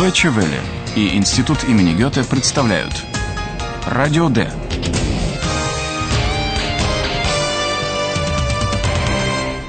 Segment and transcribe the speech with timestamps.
[0.00, 0.58] Deutsche Welle
[0.96, 2.94] и Институт имени Гёте представляют
[3.84, 4.50] Радио Д.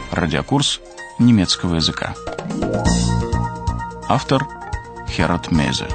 [0.09, 0.79] Радиокурс
[1.19, 2.15] немецкого языка.
[4.07, 4.47] Автор
[5.09, 5.87] Херат Мейзе.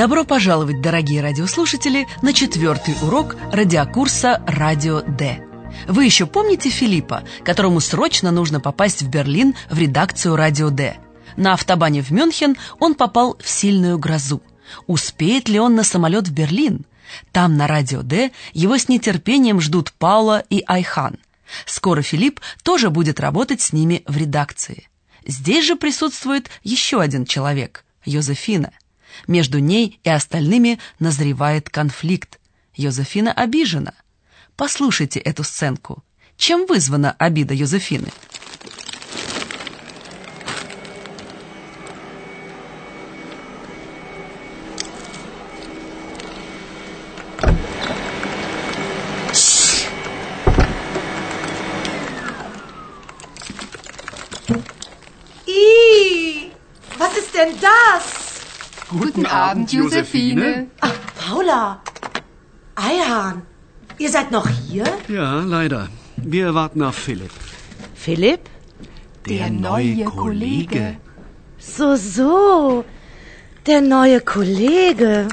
[0.00, 5.46] Добро пожаловать, дорогие радиослушатели, на четвертый урок радиокурса «Радио Д».
[5.88, 10.96] Вы еще помните Филиппа, которому срочно нужно попасть в Берлин в редакцию «Радио Д»?
[11.36, 14.42] На автобане в Мюнхен он попал в сильную грозу.
[14.86, 16.86] Успеет ли он на самолет в Берлин?
[17.30, 21.18] Там, на «Радио Д», его с нетерпением ждут Паула и Айхан.
[21.66, 24.88] Скоро Филипп тоже будет работать с ними в редакции.
[25.26, 28.72] Здесь же присутствует еще один человек– Йозефина.
[29.26, 32.40] Между ней и остальными назревает конфликт.
[32.74, 33.94] Йозефина обижена.
[34.56, 36.02] Послушайте эту сценку.
[36.36, 38.08] Чем вызвана обида Йозефины?
[57.40, 58.29] Denn das?
[58.90, 60.66] Guten Abend, Josephine.
[60.80, 61.80] Ach, Paula.
[62.74, 63.42] Eihahn,
[63.98, 64.84] ihr seid noch hier?
[65.08, 65.88] Ja, leider.
[66.16, 67.30] Wir warten auf Philipp.
[67.94, 68.40] Philipp?
[69.28, 70.96] Der neue Kollege.
[71.58, 72.84] So, so.
[73.66, 75.28] Der neue Kollege.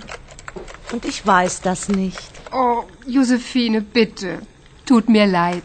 [0.92, 2.32] Und ich weiß das nicht.
[2.52, 4.40] Oh, Josephine, bitte.
[4.86, 5.64] Tut mir leid.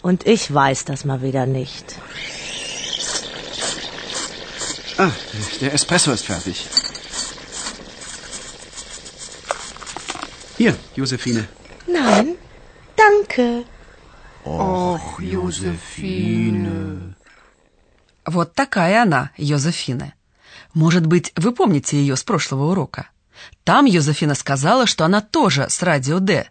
[0.00, 1.98] Und ich weiß das mal wieder nicht.
[4.96, 5.10] Ah,
[5.60, 6.68] der Espresso ist fertig.
[10.56, 11.48] Hier, Josephine.
[11.86, 12.36] Nein,
[12.96, 13.64] danke.
[14.44, 17.14] Och, Josephine.
[18.24, 20.14] Вот такая она, Йозефина.
[20.74, 23.10] Может быть, вы помните ее с прошлого урока?
[23.64, 26.48] Там Йозефина сказала, что она тоже с радио Д.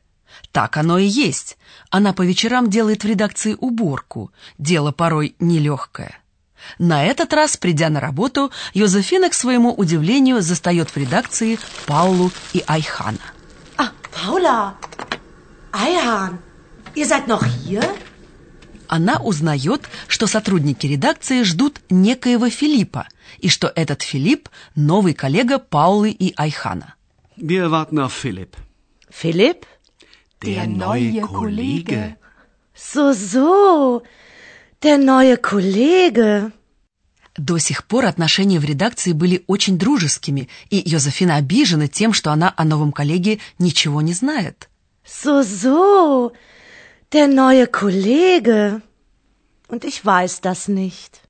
[0.51, 1.57] Так оно и есть.
[1.89, 4.31] Она по вечерам делает в редакции уборку.
[4.57, 6.22] Дело порой нелегкое.
[6.79, 12.63] На этот раз, придя на работу, Йозефина, к своему удивлению, застает в редакции Паулу и
[12.67, 13.19] Айхана.
[13.77, 14.73] Ah, Paula.
[15.73, 16.37] Eihahn,
[16.93, 17.83] ihr seid noch hier?
[18.87, 23.07] Она узнает, что сотрудники редакции ждут некоего Филиппа,
[23.39, 26.93] и что этот Филипп– новый коллега Паулы и Айхана.
[27.35, 28.55] Wir warten auf Philipp.
[29.09, 29.65] Philipp?
[30.43, 32.17] Der neue Kollege.
[32.75, 34.03] So, so.
[34.83, 36.51] Der neue Kollege.
[37.37, 42.53] До сих пор отношения в редакции были очень дружескими, и Йозефина обижена тем, что она
[42.57, 44.69] о новом коллеге ничего не знает.
[45.05, 46.33] So, so.
[47.13, 48.81] Der neue Kollege.
[49.69, 51.21] Und ich weiß das nicht.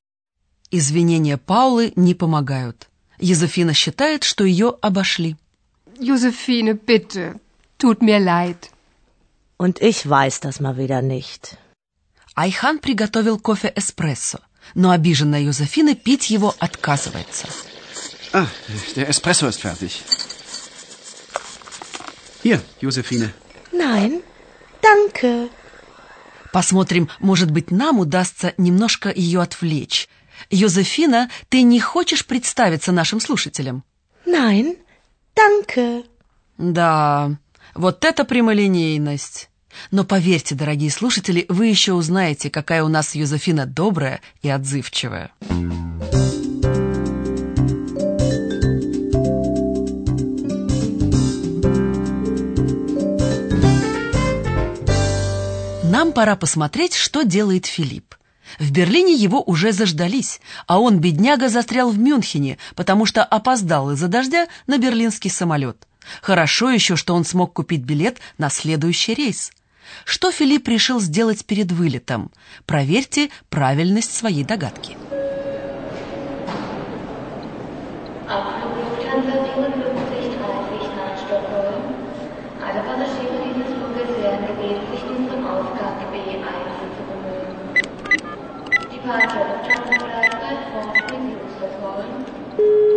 [0.72, 2.90] Извинения Паулы не помогают.
[3.19, 5.36] Йозефина считает, что ее обошли.
[6.00, 7.40] Josephine, bitte.
[7.78, 8.72] Tut mir leid.
[9.58, 11.58] Und ich weiß das mal wieder nicht.
[12.35, 14.39] Айхан приготовил кофе эспрессо,
[14.73, 17.47] но обиженная Йозефина пить его отказывается.
[18.33, 18.47] Ah,
[18.95, 20.01] der Espresso ist fertig.
[22.44, 23.31] Hier, Josephine.
[23.71, 24.23] Nein,
[24.81, 25.49] danke.
[26.51, 30.09] Посмотрим, может быть, нам удастся немножко ее отвлечь.
[30.50, 33.83] Йозефина, ты не хочешь представиться нашим слушателям?
[34.25, 34.77] Nein,
[35.35, 36.05] danke.
[36.57, 37.38] Да,
[37.75, 39.50] вот это прямолинейность.
[39.91, 45.31] Но поверьте, дорогие слушатели, вы еще узнаете, какая у нас Йозефина добрая и отзывчивая.
[55.83, 58.16] Нам пора посмотреть, что делает Филипп.
[58.59, 64.07] В Берлине его уже заждались, а он, бедняга, застрял в Мюнхене, потому что опоздал из-за
[64.07, 65.88] дождя на берлинский самолет.
[66.21, 69.51] Хорошо еще, что он смог купить билет на следующий рейс.
[70.06, 72.31] Что Филипп решил сделать перед вылетом?
[72.65, 74.97] Проверьте правильность своей догадки.
[78.27, 81.83] Abflug Lufthansa 5430 nach Stockholm.
[82.63, 86.41] Alle Passagiere dieses Fluges werden gebeten, sich nun zum Ausgang B1
[86.95, 87.53] zu bemühen.
[88.89, 92.12] Departure Lufthansa flight platform review Stockholm.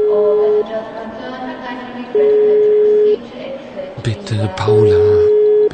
[0.09, 4.03] All passengers concerned are kindly requested to proceed to exit.
[4.05, 5.36] Bitte, Paula,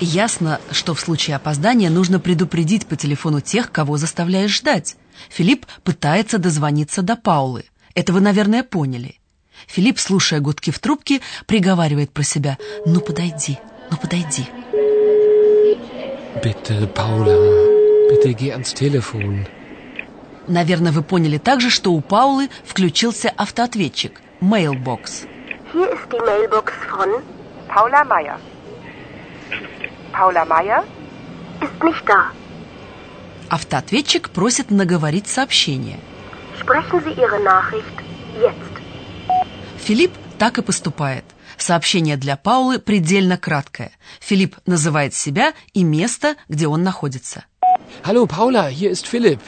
[0.00, 4.96] Ясно, что в случае опоздания нужно предупредить по телефону тех, кого заставляешь ждать.
[5.30, 7.64] Филипп пытается дозвониться до Паулы.
[7.94, 9.18] Это вы, наверное, поняли.
[9.66, 13.58] Филипп, слушая гудки в трубке, приговаривает про себя «Ну подойди,
[13.90, 14.46] ну подойди».
[16.44, 17.34] Bitte, Paula.
[18.10, 19.46] Bitte geh ans Telefon.
[20.46, 25.26] Наверное, вы поняли также, что у Паулы включился автоответчик Mailbox.
[25.72, 27.22] Hier ist die Mailbox von
[27.68, 28.38] Paula Meier.
[30.12, 30.84] Paula Meier
[31.60, 32.32] ist nicht da.
[33.48, 35.98] Автоответчик просит наговорить сообщение.
[36.60, 37.96] Sprechen Sie Ihre Nachricht
[38.40, 38.74] jetzt.
[39.78, 41.24] Филипп так и поступает.
[41.56, 43.92] Сообщение для Паулы предельно краткое.
[44.20, 47.44] Филипп называет себя и место, где он находится.
[48.04, 49.40] Hallo, Paula, hier ist Philipp.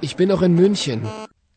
[0.00, 1.06] Ich bin noch in München.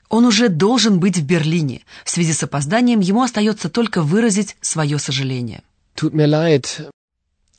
[0.09, 1.83] Он уже должен быть в Берлине.
[2.03, 5.63] В связи с опозданием ему остается только выразить свое сожаление.
[5.95, 6.91] Tut mir leid.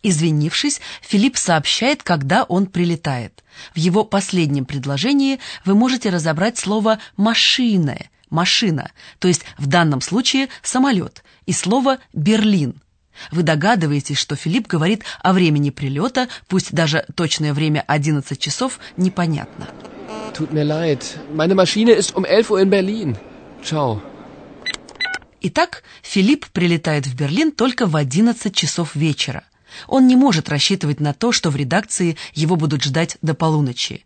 [0.03, 3.45] Извинившись, Филипп сообщает, когда он прилетает.
[3.75, 7.97] В его последнем предложении вы можете разобрать слово «машина»,
[8.29, 8.91] «машина»,
[9.21, 12.83] то есть в данном случае «самолет», и слово «Берлин».
[13.31, 19.69] Вы догадываетесь, что Филипп говорит о времени прилета, пусть даже точное время 11 часов непонятно.
[20.35, 21.03] Tut mir leid.
[21.33, 23.17] Meine Maschine ist um 11 Uhr in Berlin.
[23.63, 24.01] Ciao.
[25.43, 29.45] Итак, Филипп прилетает в Берлин только в 11 часов вечера.
[29.87, 34.05] Он не может рассчитывать на то, что в редакции его будут ждать до полуночи.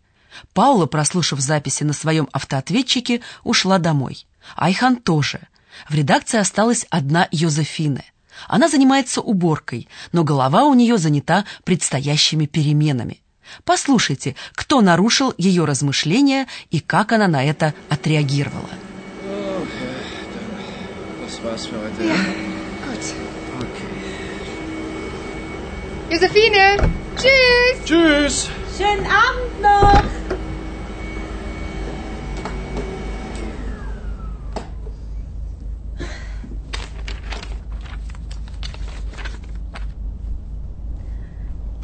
[0.53, 4.25] Паула, прослушав записи на своем автоответчике, ушла домой.
[4.55, 5.47] Айхан тоже.
[5.89, 8.03] В редакции осталась одна Йозефина.
[8.47, 13.21] Она занимается уборкой, но голова у нее занята предстоящими переменами.
[13.63, 18.69] Послушайте, кто нарушил ее размышления и как она на это отреагировала.
[21.47, 21.67] Das
[26.09, 26.77] Josephine!
[27.17, 27.83] Tschüss!
[27.83, 28.49] Tschüss.
[28.77, 30.03] Schönen Abend noch.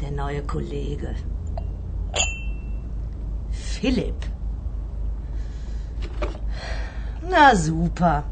[0.00, 1.14] Der neue Kollege.
[3.50, 4.14] Philipp.
[7.28, 8.24] Na super.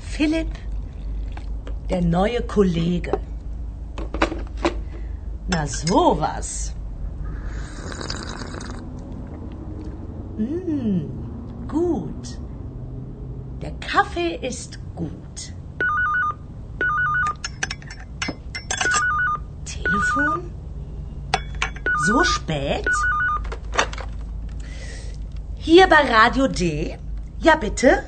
[0.00, 0.48] Philipp,
[1.88, 3.12] der neue Kollege.
[5.58, 6.72] Na sowas.
[10.36, 11.00] Mm,
[11.66, 12.38] gut.
[13.60, 15.52] Der Kaffee ist gut.
[19.64, 20.52] Telefon?
[22.06, 22.86] So spät?
[25.56, 26.96] Hier bei Radio D?
[27.40, 28.04] Ja, bitte?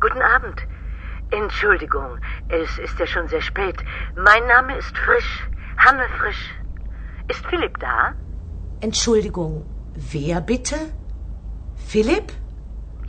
[0.00, 0.60] Guten Abend.
[1.30, 2.18] Entschuldigung,
[2.48, 3.76] es ist ja schon sehr spät.
[4.16, 6.53] Mein Name ist Frisch, Hanne Frisch.
[7.34, 8.14] Ist Philipp da?
[8.80, 9.64] Entschuldigung,
[10.12, 10.76] wer bitte?
[11.90, 12.32] Philipp?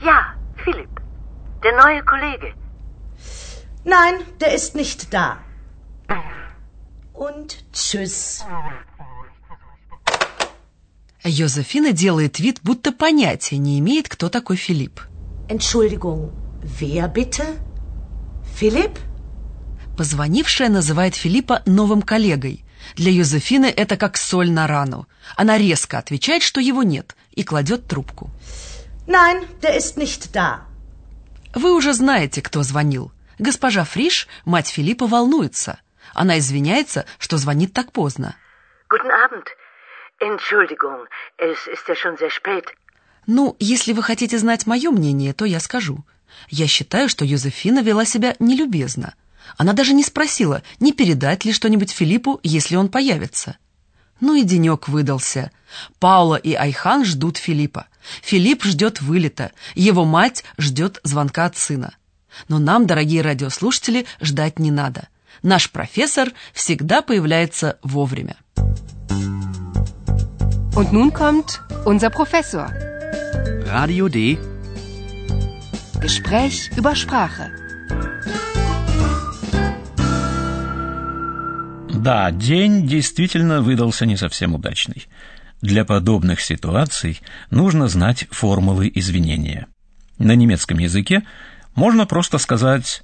[0.02, 0.20] Ja,
[0.64, 0.94] Philipp.
[1.64, 2.54] Der neue Kollege.
[3.84, 5.38] Nein, der ist nicht da.
[7.14, 8.44] Und tschüss.
[11.24, 15.02] Йозефина делает вид, будто понятия не имеет, кто такой Филипп.
[15.48, 17.44] Entschuldigung, wer bitte?
[18.60, 19.00] Philipp?
[19.98, 22.65] Позвонившая называет Филиппа новым коллегой.
[22.96, 25.08] Для Йозефины это как соль на рану.
[25.36, 28.30] Она резко отвечает, что его нет, и кладет трубку.
[29.08, 30.62] Nein, der ist nicht da.
[31.54, 33.12] Вы уже знаете, кто звонил.
[33.40, 35.80] Госпожа Фриш, мать Филиппа, волнуется.
[36.14, 38.36] Она извиняется, что звонит так поздно.
[38.90, 39.46] Guten Abend.
[40.22, 42.66] Entschuldigung, es ist ja schon sehr spät.
[43.28, 46.06] Ну, если вы хотите знать мое мнение, то я скажу.
[46.50, 49.16] Я считаю, что Йозефина вела себя нелюбезно.
[49.58, 53.58] Она даже не спросила, не передать ли что-нибудь Филиппу, если он появится.
[54.20, 55.52] Ну и денек выдался.
[56.00, 57.88] Паула и Айхан ждут Филиппа.
[58.22, 59.52] Филипп ждет вылета.
[59.76, 61.96] Его мать ждет звонка от сына.
[62.48, 65.08] Но нам, дорогие радиослушатели, ждать не надо.
[65.42, 68.38] Наш профессор всегда появляется вовремя.
[70.76, 72.68] Und nun kommt unser Professor.
[73.66, 74.38] Radio D.
[76.02, 77.65] Gespräch über Sprache.
[82.06, 85.08] Да, день действительно выдался не совсем удачный.
[85.62, 87.20] Для подобных ситуаций
[87.50, 89.66] нужно знать формулы извинения.
[90.20, 91.26] На немецком языке
[91.74, 93.02] можно просто сказать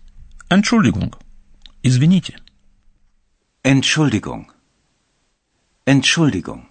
[0.51, 1.15] «Entschuldigung»–
[1.81, 2.37] «извините».
[3.63, 4.45] Entschuldigung.
[5.87, 6.67] Entschuldigung.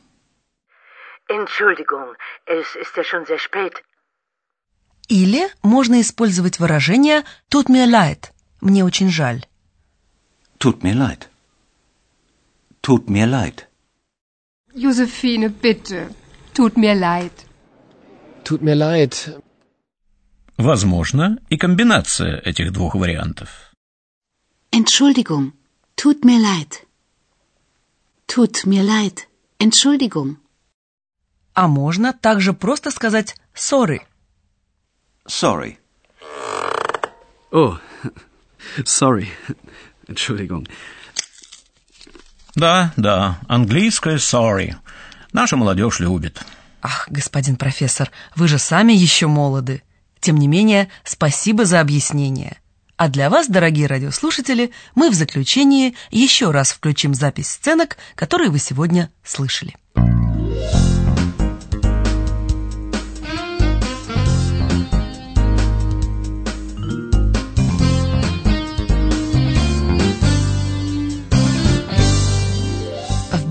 [1.29, 2.15] Entschuldigung,
[2.47, 3.75] es ist ja schon sehr spät.
[5.09, 9.45] Или можно использовать выражение «tut mir leid»– «мне очень жаль».
[10.61, 11.30] Tut mir leid.
[12.91, 13.59] Tut mir leid.
[14.75, 16.01] Josephine, bitte.
[16.55, 17.37] Tut mir leid.
[18.43, 19.15] Tut mir leid.
[20.57, 23.49] Возможно и комбинация этих двух вариантов.
[24.73, 25.53] Entschuldigung.
[25.95, 26.85] Tut mir leid.
[28.27, 29.29] Tut mir leid.
[29.61, 30.39] Entschuldigung.
[31.55, 34.01] А можно также просто сказать «sorry».
[35.29, 35.79] Sorry.
[37.53, 37.79] Oh,
[38.85, 39.29] sorry.
[40.09, 40.67] Entschuldigung.
[42.55, 44.75] Да, да, английское sorry.
[45.33, 46.43] Наша молодежь любит.
[46.83, 49.83] Ах, господин профессор, вы же сами еще молоды.
[50.21, 52.59] Тем не менее, спасибо за объяснение.
[52.97, 58.59] А для вас, дорогие радиослушатели, мы в заключении еще раз включим запись сценок, которые вы
[58.59, 59.75] сегодня слышали.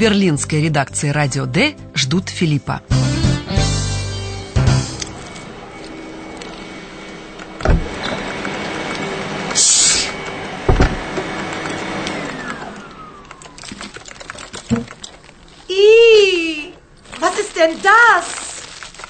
[0.04, 2.82] берлинской редакции «Радио Д» ждут Филиппа.
[15.68, 16.74] Ih,
[17.20, 18.26] was ist denn das?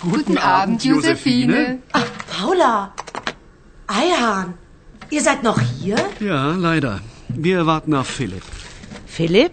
[0.00, 1.78] Guten, Abend, Josephine.
[1.92, 2.92] Ach, Paula.
[3.86, 4.54] Eihahn,
[5.10, 5.96] ihr seid noch hier?
[6.20, 7.00] Ja, leider.
[7.28, 8.44] Wir warten auf Philipp.
[9.06, 9.52] Philipp?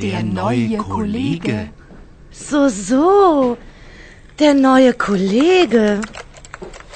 [0.00, 1.70] Der neue Kollege.
[2.30, 3.56] So, so.
[4.38, 6.00] Der neue Kollege.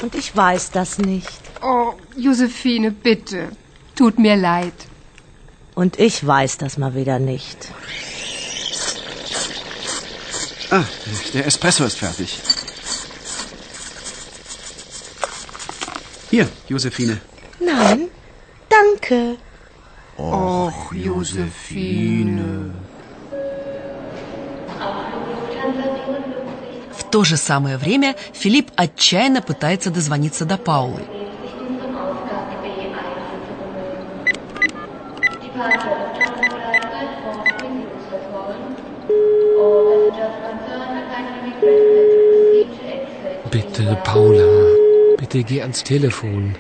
[0.03, 1.41] Und ich weiß das nicht.
[1.63, 3.51] Oh, Josephine, bitte.
[3.95, 4.75] Tut mir leid.
[5.75, 7.69] Und ich weiß das mal wieder nicht.
[10.71, 10.85] Ah,
[11.35, 12.41] der Espresso ist fertig.
[16.31, 17.21] Hier, Josephine.
[17.61, 18.09] Nein,
[18.69, 19.37] danke.
[20.17, 22.73] Och, Josephine.
[27.15, 31.01] То же самое время Филипп отчаянно пытается дозвониться до Паулы.
[43.53, 45.17] Bitte, Paula.
[45.17, 46.57] Bitte geh ans Telefon.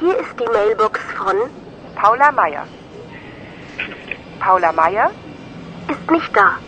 [0.00, 1.36] Hier ist die Mailbox von
[1.94, 2.66] Paula Meier.
[4.38, 5.10] Paula Meier
[5.88, 6.58] ist nicht da.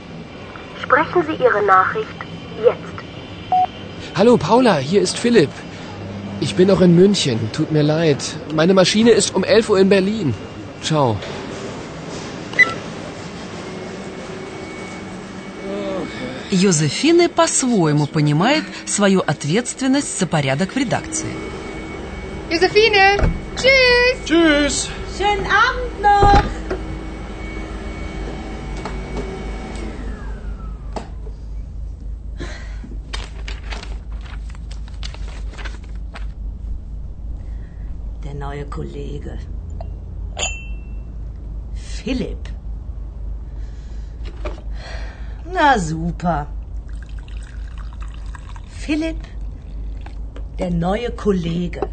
[0.83, 2.21] Sprechen Sie Ihre Nachricht
[2.64, 2.96] jetzt.
[4.15, 5.50] Hallo, Paula, hier ist Philipp.
[6.41, 7.39] Ich bin noch in München.
[7.53, 8.17] Tut mir leid.
[8.55, 10.34] Meine Maschine ist um 11 Uhr in Berlin.
[10.84, 11.17] Ciao.
[16.51, 21.34] Йозефина по-своему понимает свою ответственность за порядок в редакции.
[22.50, 24.25] Josephine, tschüss.
[24.25, 24.89] Tschüss.
[25.17, 26.54] Schönen Abend noch.
[38.56, 39.38] Neue Kollege.
[41.75, 42.48] Philipp.
[45.52, 46.46] Na super.
[48.68, 49.20] Philipp,
[50.58, 51.88] der neue Kollege.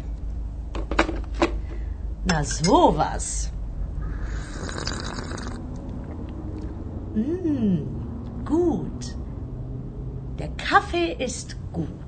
[2.24, 3.50] Na sowas.
[7.14, 7.78] Mm,
[8.44, 9.16] gut.
[10.38, 12.03] Der Kaffee ist gut.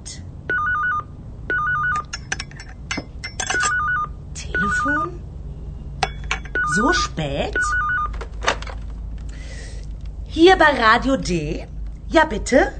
[4.86, 5.20] Telefon?
[6.76, 7.56] So spät?
[10.24, 11.66] Hier bei Radio D?
[12.08, 12.72] Ja, bitte?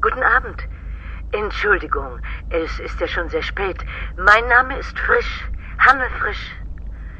[0.00, 0.62] Guten Abend.
[1.32, 3.78] Entschuldigung, es ist ja schon sehr spät.
[4.16, 5.48] Mein Name ist Frisch,
[5.78, 6.44] Hanne Frisch.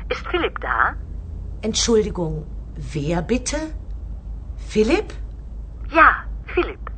[0.09, 0.94] Ist Philipp da?
[1.62, 3.56] Entschuldigung, wer bitte?
[4.68, 5.14] Philipp?
[5.90, 6.90] Ja, Philipp.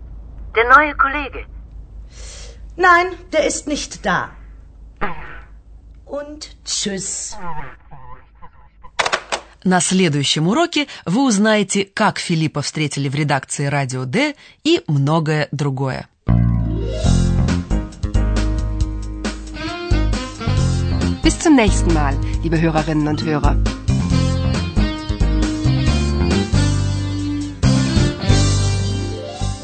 [0.55, 1.47] Der neue Kollege.
[2.77, 4.31] Nein, der ist nicht da.
[6.07, 7.35] Und tschüss.
[9.65, 16.09] На следующем уроке вы узнаете, как Филиппа встретили в редакции «Радио Д» и многое другое.
[21.25, 23.57] Bis zum nächsten Mal, liebe Hörerinnen und Hörer.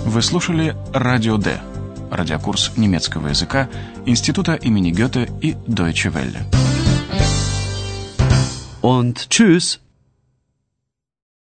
[0.05, 1.61] Вы слушали «Радио Д»–
[2.13, 3.69] радиокурс немецкого языка
[4.07, 6.45] Института имени Гёте и Deutsche Welle.
[8.83, 9.81] Und tschüss.